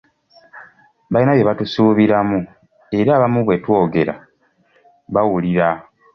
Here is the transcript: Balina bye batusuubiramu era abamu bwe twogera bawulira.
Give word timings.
Balina 1.11 1.33
bye 1.35 1.47
batusuubiramu 1.49 2.39
era 2.99 3.09
abamu 3.13 3.39
bwe 3.45 3.57
twogera 3.63 4.13
bawulira. 5.13 5.67